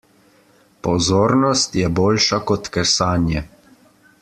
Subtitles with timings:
[0.87, 3.45] Pozornost je boljša kot kesanje.